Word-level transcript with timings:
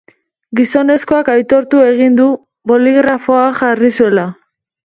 Gizonezkoak 0.59 1.29
aitortu 1.33 1.83
egin 1.91 2.17
du 2.21 2.27
boligrafoa 2.73 3.47
jarri 3.63 3.93
zuela. 4.01 4.29